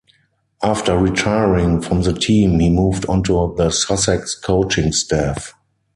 [0.63, 5.53] After retiring from the team, he moved onto the Sussex coaching staff.